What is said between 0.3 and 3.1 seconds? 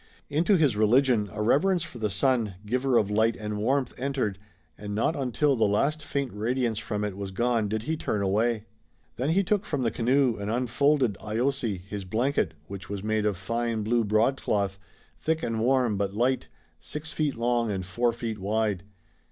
Into his religion a reverence for the sun, Giver